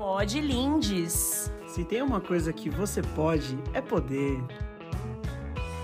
[0.00, 1.52] Pode Lindes.
[1.66, 4.38] Se tem uma coisa que você pode, é poder.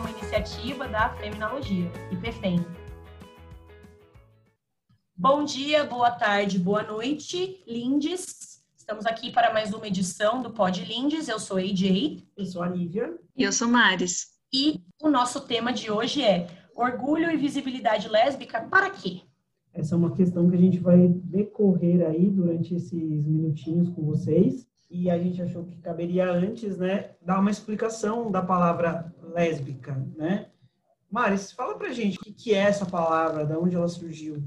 [0.00, 2.64] Uma iniciativa da Feminologia, IPFEM.
[5.14, 8.64] Bom dia, boa tarde, boa noite, Lindes.
[8.74, 11.28] Estamos aqui para mais uma edição do Pod Lindes.
[11.28, 12.26] Eu sou a AJ.
[12.38, 13.18] Eu sou a Lívia.
[13.36, 14.28] E eu sou Maris.
[14.50, 19.25] E o nosso tema de hoje é orgulho e visibilidade lésbica para quê?
[19.76, 24.66] Essa é uma questão que a gente vai decorrer aí durante esses minutinhos com vocês.
[24.90, 30.46] E a gente achou que caberia antes, né, dar uma explicação da palavra lésbica, né?
[31.10, 34.42] Maris, fala pra gente o que é essa palavra, de onde ela surgiu.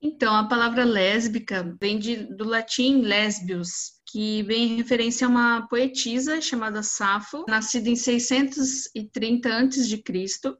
[0.00, 5.66] Então, a palavra lésbica vem de, do latim lesbios, que vem em referência a uma
[5.66, 10.02] poetisa chamada Safo, nascida em 630 a.C.,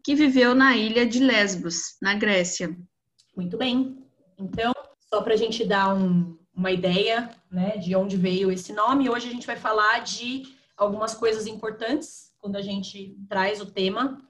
[0.02, 2.76] que viveu na ilha de Lesbos, na Grécia.
[3.36, 4.04] Muito bem.
[4.38, 9.10] Então, só para a gente dar um, uma ideia né, de onde veio esse nome,
[9.10, 14.22] hoje a gente vai falar de algumas coisas importantes quando a gente traz o tema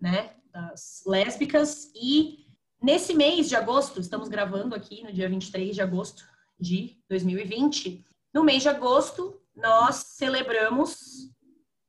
[0.00, 1.90] né, das lésbicas.
[1.94, 2.46] E
[2.80, 6.24] nesse mês de agosto, estamos gravando aqui no dia 23 de agosto
[6.58, 11.30] de 2020, no mês de agosto, nós celebramos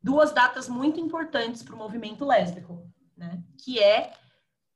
[0.01, 3.43] duas datas muito importantes para o movimento lésbico, né?
[3.57, 4.13] que é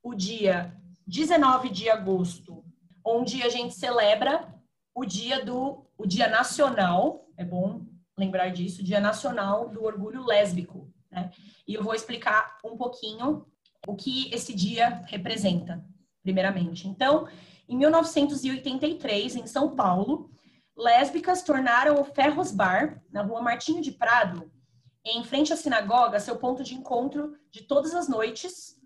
[0.02, 2.64] o dia 19 de agosto,
[3.04, 4.52] onde a gente celebra
[4.94, 7.82] o dia do o dia nacional, é bom
[8.18, 11.30] lembrar disso, dia nacional do orgulho lésbico, né?
[11.66, 13.46] E eu vou explicar um pouquinho
[13.86, 15.84] o que esse dia representa,
[16.22, 16.88] primeiramente.
[16.88, 17.28] Então,
[17.68, 20.30] em 1983, em São Paulo,
[20.76, 24.50] lésbicas tornaram o Ferros Bar, na rua Martinho de Prado,
[25.04, 28.76] em frente à sinagoga, seu ponto de encontro de todas as noites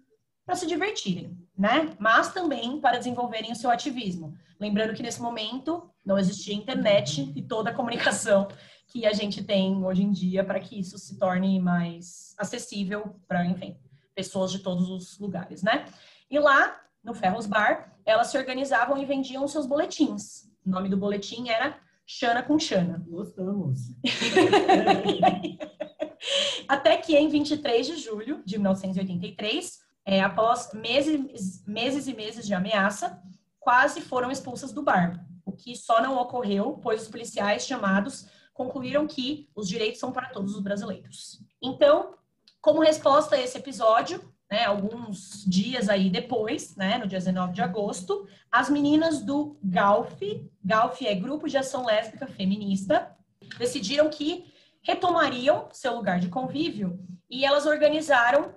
[0.49, 1.95] para se divertirem, né?
[1.99, 4.35] Mas também para desenvolverem o seu ativismo.
[4.59, 8.49] Lembrando que nesse momento não existia internet e toda a comunicação
[8.87, 13.45] que a gente tem hoje em dia para que isso se torne mais acessível para,
[13.45, 13.77] enfim,
[14.15, 15.85] pessoas de todos os lugares, né?
[16.31, 20.45] E lá, no Ferros Bar, elas se organizavam e vendiam seus boletins.
[20.65, 23.05] O nome do boletim era Xana com Xana.
[23.07, 23.81] Gostamos.
[26.67, 32.55] Até que em 23 de julho de 1983, é, após meses, meses e meses de
[32.55, 33.23] ameaça,
[33.61, 39.07] quase foram expulsas do bar, o que só não ocorreu, pois os policiais chamados concluíram
[39.07, 41.43] que os direitos são para todos os brasileiros.
[41.63, 42.15] Então,
[42.59, 47.61] como resposta a esse episódio, né, alguns dias aí depois, né, no dia 19 de
[47.61, 53.15] agosto, as meninas do GALF, GALF é Grupo de Ação Lésbica Feminista,
[53.59, 56.99] decidiram que retomariam seu lugar de convívio
[57.29, 58.55] e elas organizaram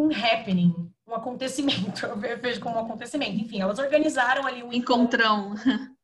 [0.00, 2.06] um happening, um acontecimento.
[2.06, 3.38] Eu vejo como um acontecimento.
[3.38, 5.54] Enfim, elas organizaram ali um encontrão,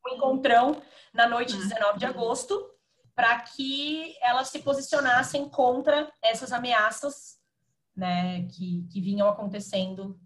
[0.07, 0.81] um encontrão
[1.13, 2.71] na noite de 19 de agosto
[3.15, 7.37] para que elas se posicionassem contra essas ameaças
[7.97, 10.21] né, que, que vinham acontecendo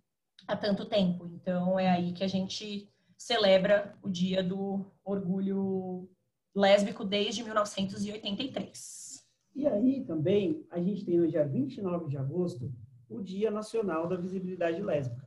[0.48, 1.30] há tanto tempo.
[1.32, 6.10] Então, é aí que a gente celebra o Dia do Orgulho
[6.52, 9.24] Lésbico desde 1983.
[9.54, 12.72] E aí também a gente tem no dia 29 de agosto
[13.10, 15.26] o Dia Nacional da Visibilidade Lésbica,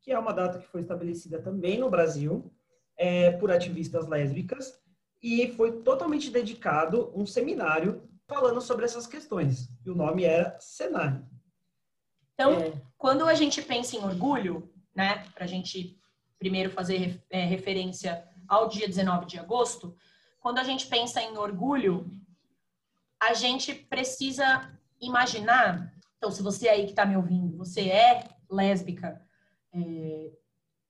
[0.00, 2.52] que é uma data que foi estabelecida também no Brasil
[2.96, 4.78] é, por ativistas lésbicas
[5.22, 9.70] e foi totalmente dedicado um seminário falando sobre essas questões.
[9.84, 11.26] E o nome era Cenário.
[12.34, 12.72] Então, é...
[12.98, 15.98] quando a gente pensa em orgulho, né, para a gente
[16.38, 19.96] primeiro fazer é, referência ao dia 19 de agosto,
[20.40, 22.10] quando a gente pensa em orgulho,
[23.18, 24.70] a gente precisa
[25.00, 25.93] imaginar
[26.24, 29.20] então, se você aí que está me ouvindo, você é lésbica,
[29.74, 30.30] é,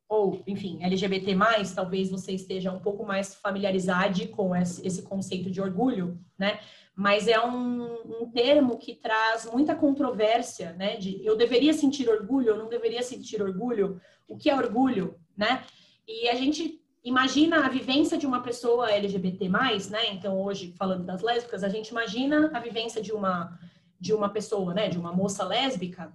[0.08, 1.34] ou, enfim, LGBT+,
[1.74, 6.60] talvez você esteja um pouco mais familiarizado com esse, esse conceito de orgulho, né?
[6.94, 10.98] Mas é um, um, termo que traz muita controvérsia, né?
[10.98, 14.00] De eu deveria sentir orgulho, eu não deveria sentir orgulho.
[14.28, 15.64] O que é orgulho, né?
[16.06, 20.12] E a gente imagina a vivência de uma pessoa LGBT+, né?
[20.12, 23.58] Então, hoje, falando das lésbicas, a gente imagina a vivência de uma
[24.04, 26.14] de uma pessoa, né, de uma moça lésbica,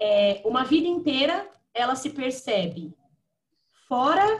[0.00, 2.94] é, uma vida inteira ela se percebe
[3.88, 4.38] fora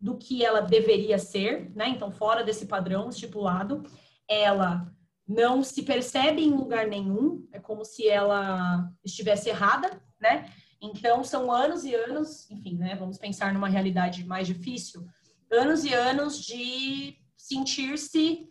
[0.00, 1.88] do que ela deveria ser, né?
[1.88, 3.84] Então, fora desse padrão estipulado,
[4.28, 4.92] ela
[5.26, 10.50] não se percebe em lugar nenhum, é como se ela estivesse errada, né?
[10.80, 12.96] Então, são anos e anos, enfim, né?
[12.96, 15.06] Vamos pensar numa realidade mais difícil,
[15.52, 18.48] anos e anos de sentir-se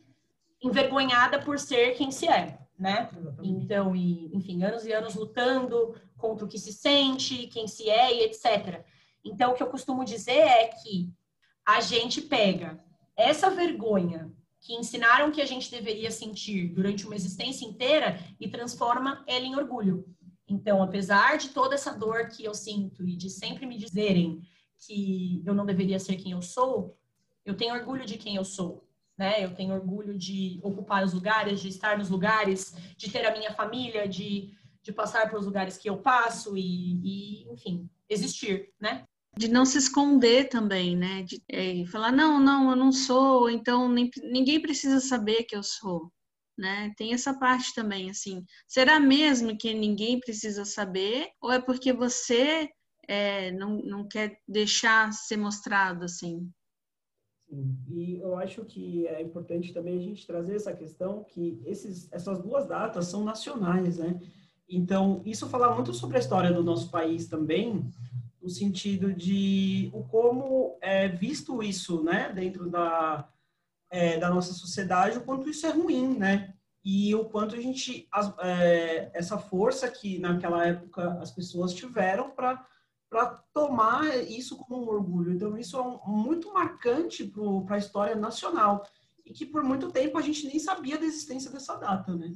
[0.63, 3.09] envergonhada por ser quem se é, né?
[3.43, 8.15] Então, e, enfim, anos e anos lutando contra o que se sente, quem se é
[8.15, 8.85] e etc.
[9.23, 11.11] Então, o que eu costumo dizer é que
[11.65, 12.83] a gente pega
[13.15, 14.31] essa vergonha
[14.61, 19.55] que ensinaram que a gente deveria sentir durante uma existência inteira e transforma ela em
[19.55, 20.05] orgulho.
[20.47, 24.41] Então, apesar de toda essa dor que eu sinto e de sempre me dizerem
[24.85, 26.97] que eu não deveria ser quem eu sou,
[27.45, 28.88] eu tenho orgulho de quem eu sou,
[29.19, 29.43] né?
[29.43, 33.51] Eu tenho orgulho de ocupar os lugares, de estar nos lugares, de ter a minha
[33.51, 39.03] família, de, de passar pelos lugares que eu passo e, e enfim, existir, né?
[39.37, 41.23] de não se esconder também, né?
[41.23, 45.63] De é, falar, não, não, eu não sou, então nem, ninguém precisa saber que eu
[45.63, 46.11] sou,
[46.57, 46.91] né?
[46.97, 48.43] Tem essa parte também, assim.
[48.67, 51.29] Será mesmo que ninguém precisa saber?
[51.41, 52.69] Ou é porque você
[53.07, 56.51] é, não, não quer deixar ser mostrado, assim?
[57.49, 62.07] Sim, e eu acho que é importante também a gente trazer essa questão que esses,
[62.11, 64.21] essas duas datas são nacionais, né?
[64.69, 67.89] Então, isso fala muito sobre a história do nosso país também,
[68.39, 73.27] no sentido de o como é visto isso, né, dentro da,
[73.89, 76.53] é, da nossa sociedade, o quanto isso é ruim, né,
[76.85, 82.29] e o quanto a gente, as, é, essa força que naquela época as pessoas tiveram
[82.29, 82.63] para
[83.09, 85.33] para tomar isso como um orgulho.
[85.33, 87.25] Então, isso é um, muito marcante
[87.65, 88.85] para a história nacional
[89.25, 92.33] e que por muito tempo a gente nem sabia da existência dessa data, né?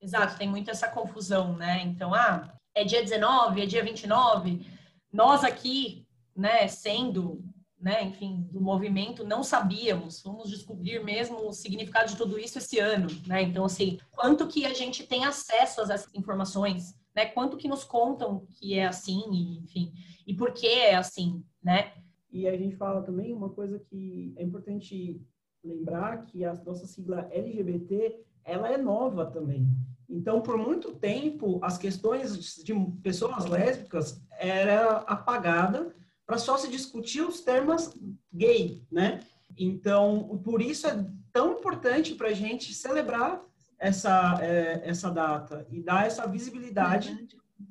[0.00, 1.82] Exato, tem muito essa confusão, né?
[1.82, 4.66] Então, ah, é dia 19, é dia 29,
[5.12, 7.44] nós aqui, né, sendo,
[7.82, 12.78] né, enfim, do movimento, não sabíamos, vamos descobrir mesmo o significado de tudo isso esse
[12.78, 13.42] ano, né?
[13.42, 17.26] Então, assim, quanto que a gente tem acesso a essas informações, né?
[17.26, 19.92] Quanto que nos contam que é assim, e, enfim,
[20.24, 21.92] e por que é assim, né?
[22.30, 25.20] E a gente fala também uma coisa que é importante
[25.64, 29.66] lembrar que a nossa sigla LGBT, ela é nova também.
[30.08, 35.92] Então, por muito tempo, as questões de pessoas lésbicas era apagada
[36.26, 37.94] para só se discutir os termos
[38.32, 39.20] gay, né?
[39.58, 43.42] Então, por isso é tão importante para a gente celebrar
[43.78, 47.26] essa, é, essa data e dar essa visibilidade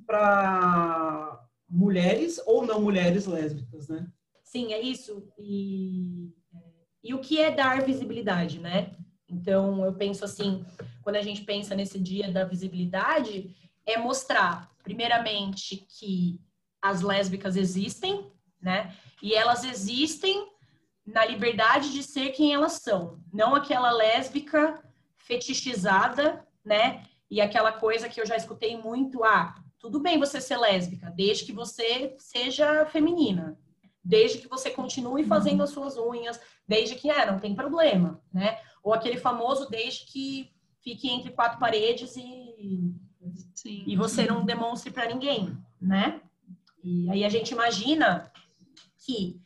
[0.05, 4.05] para mulheres ou não mulheres lésbicas, né?
[4.43, 5.25] Sim, é isso.
[5.39, 6.33] E,
[7.01, 8.91] e o que é dar visibilidade, né?
[9.29, 10.65] Então, eu penso assim,
[11.01, 13.55] quando a gente pensa nesse dia da visibilidade,
[13.85, 16.41] é mostrar, primeiramente, que
[16.81, 18.29] as lésbicas existem,
[18.61, 18.95] né?
[19.21, 20.49] E elas existem
[21.05, 24.81] na liberdade de ser quem elas são, não aquela lésbica
[25.17, 27.03] fetichizada, né?
[27.29, 31.45] E aquela coisa que eu já escutei muito, ah, tudo bem você ser lésbica, desde
[31.45, 33.57] que você seja feminina,
[34.03, 38.59] desde que você continue fazendo as suas unhas, desde que, é, não tem problema, né?
[38.83, 42.93] Ou aquele famoso desde que fique entre quatro paredes e,
[43.55, 43.83] Sim.
[43.87, 46.21] e você não demonstre para ninguém, né?
[46.83, 48.31] E aí a gente imagina
[49.11, 49.41] que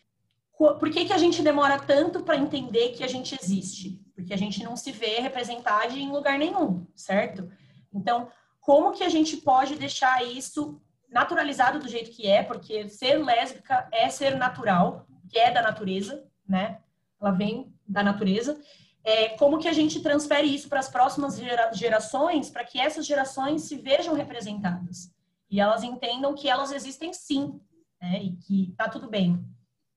[0.58, 4.02] por que, que a gente demora tanto para entender que a gente existe?
[4.16, 7.52] Porque a gente não se vê representado em lugar nenhum, certo?
[7.94, 8.30] Então,
[8.62, 12.42] como que a gente pode deixar isso naturalizado do jeito que é?
[12.42, 16.80] Porque ser lésbica é ser natural, que é da natureza, né?
[17.20, 18.58] Ela vem da natureza
[19.06, 23.06] é, como que a gente transfere isso para as próximas gera, gerações, para que essas
[23.06, 25.14] gerações se vejam representadas
[25.50, 27.62] e elas entendam que elas existem sim,
[28.02, 29.46] né, e que tá tudo bem,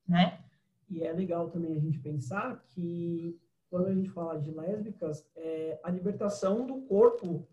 [0.09, 0.41] né?
[0.89, 3.39] E é legal também a gente pensar que
[3.71, 7.47] quando a gente fala de lésbicas, é a libertação do corpo,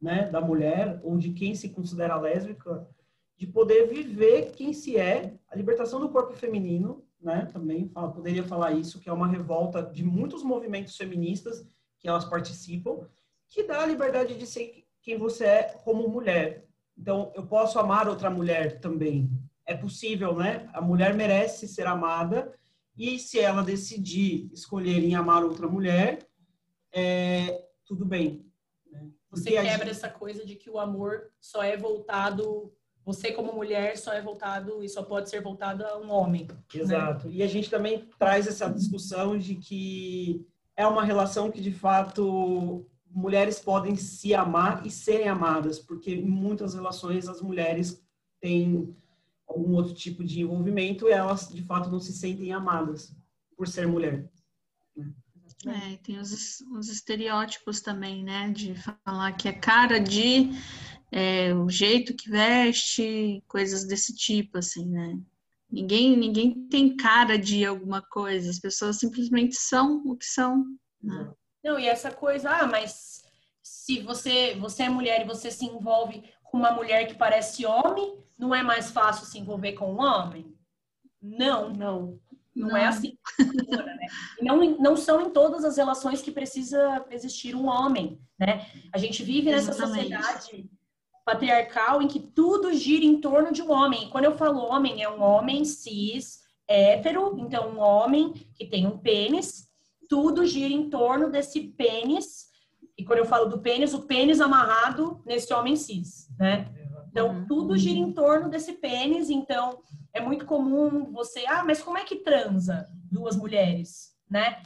[0.00, 2.86] né, da mulher ou de quem se considera lésbica,
[3.36, 8.44] de poder viver quem se é, a libertação do corpo feminino né, também fala, poderia
[8.44, 11.66] falar isso, que é uma revolta de muitos movimentos feministas
[11.98, 13.06] que elas participam,
[13.48, 16.66] que dá a liberdade de ser quem você é como mulher.
[16.96, 19.30] Então, eu posso amar outra mulher também.
[19.66, 20.68] É possível, né?
[20.72, 22.54] A mulher merece ser amada
[22.96, 26.26] e se ela decidir escolher em amar outra mulher,
[26.92, 28.46] é, tudo bem.
[28.90, 29.10] Né?
[29.30, 29.90] Você quebra gente...
[29.90, 32.72] essa coisa de que o amor só é voltado
[33.06, 36.48] você como mulher só é voltado e só pode ser voltado a um homem.
[36.48, 36.56] Né?
[36.74, 37.28] Exato.
[37.28, 37.34] Né?
[37.36, 40.44] E a gente também traz essa discussão de que
[40.76, 46.26] é uma relação que de fato mulheres podem se amar e serem amadas, porque em
[46.26, 48.04] muitas relações as mulheres
[48.40, 48.94] têm
[49.46, 53.14] algum outro tipo de envolvimento elas de fato não se sentem amadas
[53.56, 54.30] por ser mulher.
[54.96, 55.12] Né?
[55.66, 58.50] É, tem os, os estereótipos também, né?
[58.50, 58.74] De
[59.04, 60.50] falar que é cara de
[61.10, 65.18] é, o jeito que veste, coisas desse tipo, assim, né?
[65.70, 70.64] Ninguém, ninguém tem cara de alguma coisa, as pessoas simplesmente são o que são.
[71.02, 71.32] Né?
[71.64, 73.24] Não, e essa coisa, ah, mas
[73.62, 78.22] se você, você é mulher e você se envolve com uma mulher que parece homem,
[78.38, 80.54] não é mais fácil se envolver com um homem?
[81.20, 81.70] Não.
[81.70, 82.18] Não.
[82.54, 82.76] Não, não.
[82.76, 83.18] é assim.
[83.38, 84.06] né?
[84.40, 88.66] não, não são em todas as relações que precisa existir um homem, né?
[88.92, 90.16] A gente vive nessa Exatamente.
[90.16, 90.70] sociedade
[91.26, 94.08] patriarcal em que tudo gira em torno de um homem.
[94.10, 98.96] quando eu falo homem, é um homem cis, hétero, então um homem que tem um
[98.96, 99.66] pênis,
[100.08, 102.46] tudo gira em torno desse pênis.
[102.96, 106.72] E quando eu falo do pênis, o pênis amarrado nesse homem cis, né?
[107.16, 107.46] Então, uhum.
[107.46, 109.30] tudo gira em torno desse pênis.
[109.30, 109.80] Então,
[110.12, 114.62] é muito comum você, ah, mas como é que transa duas mulheres, né?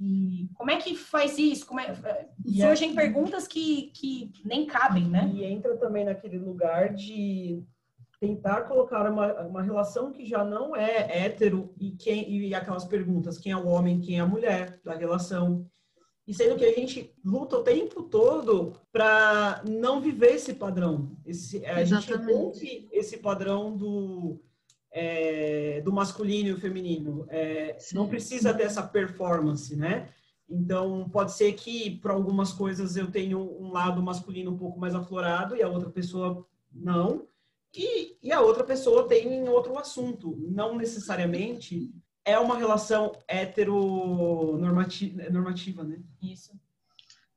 [0.00, 1.64] E como é que faz isso?
[1.64, 1.94] Como é...
[2.44, 2.94] E surgem é...
[2.94, 5.30] perguntas que, que nem cabem, né?
[5.32, 7.62] E entra também naquele lugar de
[8.18, 13.38] tentar colocar uma, uma relação que já não é hétero e quem e aquelas perguntas,
[13.38, 15.70] quem é o homem, quem é a mulher da relação.
[16.32, 21.14] E sendo que a gente luta o tempo todo para não viver esse padrão.
[21.26, 24.40] Esse, a gente rompe esse padrão do,
[24.90, 27.26] é, do masculino e o feminino.
[27.28, 30.08] É, não precisa dessa performance, né?
[30.48, 34.94] Então, pode ser que para algumas coisas eu tenho um lado masculino um pouco mais
[34.94, 37.26] aflorado e a outra pessoa não.
[37.76, 40.34] E, e a outra pessoa tem outro assunto.
[40.40, 41.92] Não necessariamente
[42.24, 46.00] é uma relação heteronormativa, né?
[46.22, 46.52] Isso.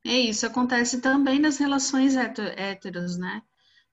[0.04, 3.42] É isso, acontece também nas relações héteros, né?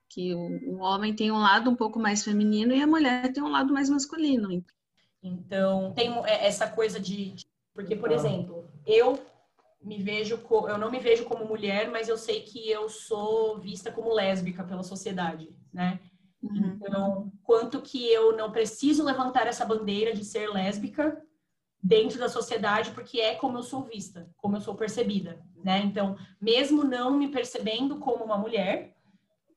[0.07, 3.41] Que o, o, homem tem um lado um pouco mais feminino e a mulher tem
[3.41, 4.63] um lado mais masculino.
[5.23, 7.31] Então, tem é, essa coisa de.
[7.31, 9.19] de porque, por exemplo, eu
[9.81, 13.91] me vejo, eu não me vejo como mulher, mas eu sei que eu sou vista
[13.91, 15.99] como lésbica pela sociedade, né?
[16.43, 16.77] Uhum.
[16.81, 21.23] Então, quanto que eu não preciso levantar essa bandeira de ser lésbica
[21.81, 25.79] dentro da sociedade, porque é como eu sou vista, como eu sou percebida, né?
[25.79, 28.95] Então, mesmo não me percebendo como uma mulher,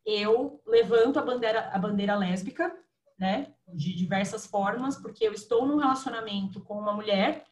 [0.04, 2.76] eu levanto a bandeira, a bandeira lésbica,
[3.18, 3.52] né?
[3.68, 7.44] De diversas formas, porque eu estou num relacionamento com uma mulher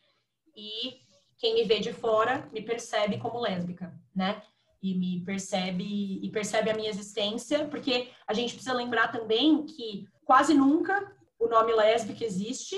[0.57, 1.01] e
[1.37, 4.43] quem me vê de fora me percebe como lésbica, né?
[4.85, 10.07] E me percebe e percebe a minha existência, porque a gente precisa lembrar também que
[10.27, 12.77] quase nunca o nome lésbica existe,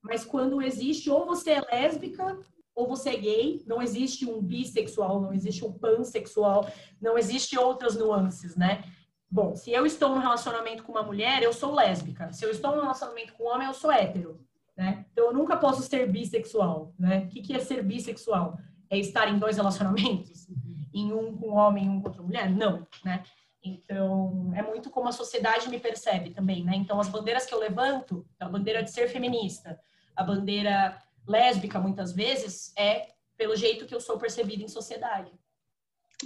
[0.00, 2.38] mas quando existe ou você é lésbica
[2.74, 6.66] ou você é gay, não existe um bissexual, não existe um pansexual,
[6.98, 8.82] não existe outras nuances, né?
[9.30, 12.32] Bom, se eu estou num relacionamento com uma mulher, eu sou lésbica.
[12.32, 14.40] Se eu estou num relacionamento com um homem, eu sou hétero,
[14.74, 15.04] né?
[15.12, 17.26] Então eu nunca posso ser bissexual, né?
[17.26, 18.58] O que é ser bissexual?
[18.88, 20.46] É estar em dois relacionamentos?
[20.92, 22.50] Em um com homem um com outra mulher?
[22.50, 23.22] Não, né?
[23.64, 26.74] Então, é muito como a sociedade me percebe também, né?
[26.74, 29.78] Então, as bandeiras que eu levanto, a bandeira de ser feminista,
[30.16, 35.30] a bandeira lésbica, muitas vezes, é pelo jeito que eu sou percebida em sociedade.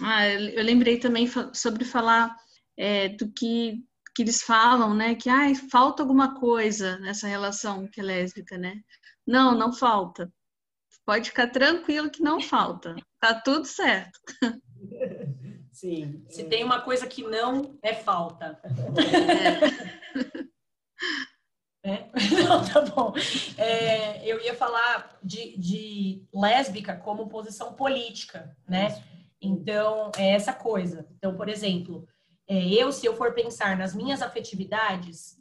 [0.02, 2.34] Ah, eu lembrei também sobre falar
[2.76, 3.82] é, do que,
[4.14, 5.14] que eles falam, né?
[5.14, 8.80] Que ah, falta alguma coisa nessa relação que é lésbica, né?
[9.26, 10.32] Não, não falta.
[11.06, 12.96] Pode ficar tranquilo que não falta.
[13.20, 14.18] Tá tudo certo.
[15.70, 16.24] Sim.
[16.28, 16.44] Se é.
[16.44, 18.60] tem uma coisa que não é falta.
[21.84, 21.86] É.
[21.90, 22.10] é.
[22.42, 23.12] Não, tá bom.
[23.56, 29.00] É, eu ia falar de, de, lésbica como posição política, né?
[29.40, 31.06] Então, é essa coisa.
[31.18, 32.08] Então, por exemplo,
[32.48, 35.36] é, eu, se eu for pensar nas minhas afetividades,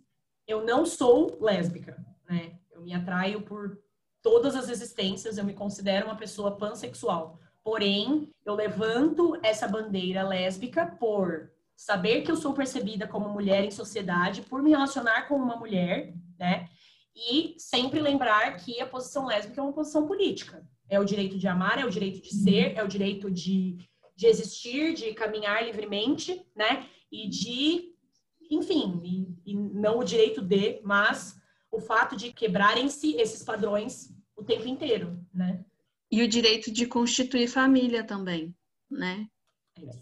[0.47, 1.97] eu não sou lésbica,
[2.29, 2.59] né?
[2.71, 3.79] Eu me atraio por
[4.25, 7.39] todas as existências, eu me considero uma pessoa pansexual.
[7.63, 13.69] Porém, eu levanto essa bandeira lésbica por saber que eu sou percebida como mulher em
[13.69, 16.67] sociedade, por me relacionar com uma mulher, né?
[17.15, 20.67] E sempre lembrar que a posição lésbica é uma posição política.
[20.89, 23.77] É o direito de amar, é o direito de ser, é o direito de,
[24.15, 26.87] de existir, de caminhar livremente, né?
[27.11, 27.93] E de,
[28.49, 31.39] enfim, e, e não o direito de, mas
[31.71, 35.63] o fato de quebrarem-se esses padrões o tempo inteiro, né?
[36.11, 38.55] E o direito de constituir família também,
[38.89, 39.27] né?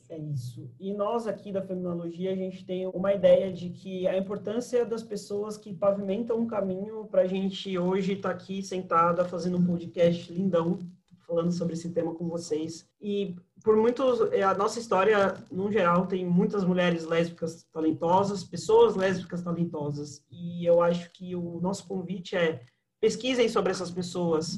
[0.09, 0.69] É isso.
[0.79, 5.01] E nós aqui da Feminologia, a gente tem uma ideia de que a importância das
[5.01, 9.65] pessoas que pavimentam um caminho para a gente hoje estar tá aqui sentada fazendo um
[9.65, 10.77] podcast lindão,
[11.25, 12.87] falando sobre esse tema com vocês.
[13.01, 18.95] E por muitos, é, a nossa história, no geral, tem muitas mulheres lésbicas talentosas, pessoas
[18.95, 20.23] lésbicas talentosas.
[20.29, 22.61] E eu acho que o nosso convite é
[23.03, 24.57] pesquisem sobre essas pessoas,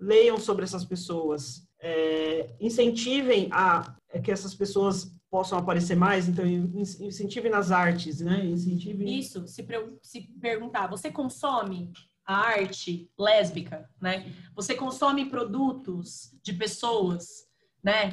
[0.00, 6.46] leiam sobre essas pessoas, é, incentivem a é, que essas pessoas possam aparecer mais, então
[6.46, 8.42] incentivem nas artes, né?
[8.42, 9.18] Incentivem...
[9.18, 9.62] Isso, se,
[10.00, 11.92] se perguntar, você consome
[12.24, 14.32] a arte lésbica, né?
[14.54, 17.46] Você consome produtos de pessoas,
[17.82, 18.12] né?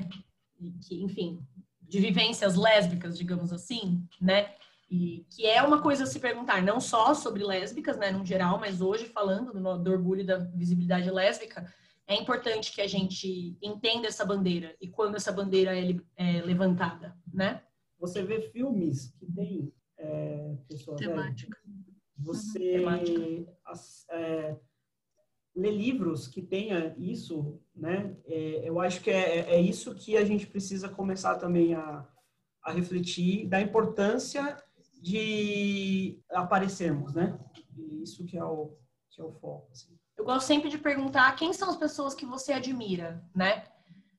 [0.82, 1.40] Que, enfim,
[1.80, 4.54] de vivências lésbicas, digamos assim, né?
[4.92, 8.60] E que é uma coisa a se perguntar, não só sobre lésbicas, né, no geral,
[8.60, 11.66] mas hoje falando do, do orgulho da visibilidade lésbica,
[12.06, 17.16] é importante que a gente entenda essa bandeira e quando essa bandeira é, é levantada,
[17.34, 17.64] né?
[18.02, 21.58] Você vê filmes que tem é, pessoas temática.
[22.18, 23.48] Você uhum.
[23.66, 24.58] as, é,
[25.56, 28.18] lê livros que tenha isso, né?
[28.26, 32.06] É, eu acho que é, é isso que a gente precisa começar também a,
[32.62, 34.62] a refletir da importância
[35.02, 37.38] de aparecermos, né?
[38.02, 38.78] Isso que é o
[39.10, 39.68] que é o foco.
[39.72, 39.98] Assim.
[40.18, 43.66] Eu gosto sempre de perguntar quem são as pessoas que você admira, né?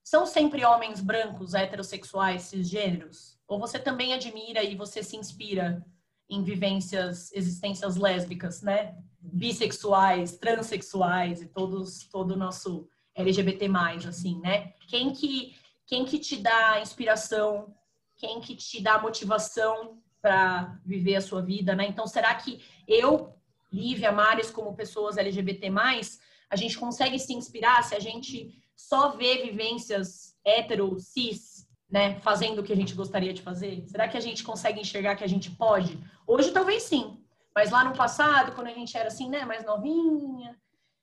[0.05, 3.39] São sempre homens brancos, heterossexuais, cisgêneros?
[3.47, 5.85] Ou você também admira e você se inspira
[6.29, 8.97] em vivências, existências lésbicas, né?
[9.21, 13.67] Bissexuais, transexuais e todos, todo o nosso LGBT+,
[14.09, 14.73] assim, né?
[14.89, 15.55] Quem que,
[15.87, 17.75] quem que te dá inspiração?
[18.17, 21.87] Quem que te dá motivação para viver a sua vida, né?
[21.87, 23.35] Então, será que eu,
[23.73, 25.69] Lívia, Mares, como pessoas LGBT+,
[26.49, 32.61] a gente consegue se inspirar se a gente só vê vivências hetero, cis, né, fazendo
[32.61, 33.85] o que a gente gostaria de fazer?
[33.87, 35.99] Será que a gente consegue enxergar que a gente pode?
[36.27, 37.19] Hoje talvez sim,
[37.55, 40.57] mas lá no passado, quando a gente era assim, né, mais novinha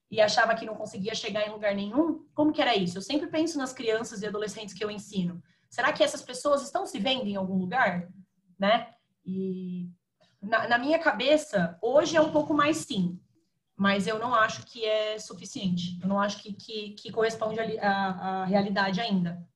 [0.09, 2.97] e achava que não conseguia chegar em lugar nenhum, como que era isso?
[2.97, 5.41] Eu sempre penso nas crianças e adolescentes que eu ensino.
[5.69, 8.09] Será que essas pessoas estão se vendo em algum lugar,
[8.57, 8.91] né?
[9.31, 9.88] E
[10.41, 13.19] na, na minha cabeça, hoje é um pouco mais sim,
[13.77, 16.00] mas eu não acho que é suficiente.
[16.01, 19.48] Eu não acho que, que, que corresponde à realidade ainda.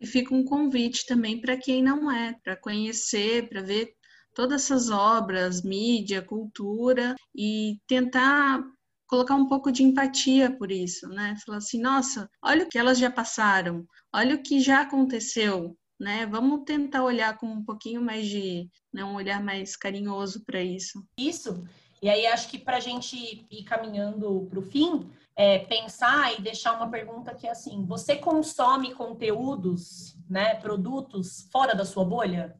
[0.00, 3.94] E fica um convite também para quem não é, para conhecer, para ver
[4.34, 8.64] todas essas obras, mídia, cultura e tentar
[9.06, 11.36] colocar um pouco de empatia por isso, né?
[11.46, 16.26] Falar assim, nossa, olha o que elas já passaram, olha o que já aconteceu, né?
[16.26, 21.04] Vamos tentar olhar com um pouquinho mais de, né, um olhar mais carinhoso para isso.
[21.18, 21.64] Isso.
[22.02, 26.42] E aí acho que para a gente ir caminhando para o fim, é, pensar e
[26.42, 32.56] deixar uma pergunta que é assim: você consome conteúdos, né, produtos fora da sua bolha?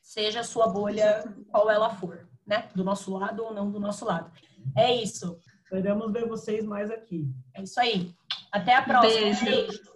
[0.00, 2.68] Seja a sua bolha qual ela for, né?
[2.74, 4.30] Do nosso lado ou não do nosso lado.
[4.76, 5.38] É isso.
[5.62, 7.30] Esperamos ver vocês mais aqui.
[7.54, 8.12] É isso aí.
[8.50, 9.20] Até a próxima.
[9.20, 9.44] Beijo.
[9.44, 9.91] Beijo.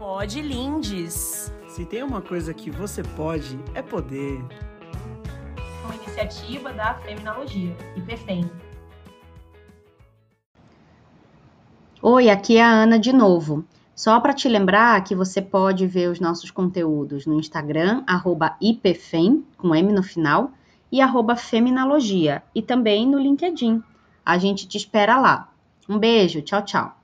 [0.00, 1.52] Pode Lindes.
[1.68, 4.42] Se tem uma coisa que você pode, é poder.
[5.84, 8.50] Uma iniciativa da Feminologia, IPFEM.
[12.00, 13.62] Oi, aqui é a Ana de novo.
[13.94, 18.02] Só para te lembrar que você pode ver os nossos conteúdos no Instagram,
[18.58, 20.50] @ipfem, com M no final,
[20.90, 21.00] e
[21.36, 23.82] Feminalogia, e também no LinkedIn.
[24.24, 25.52] A gente te espera lá.
[25.86, 26.99] Um beijo, tchau, tchau.